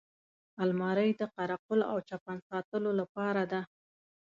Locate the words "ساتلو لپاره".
2.49-3.43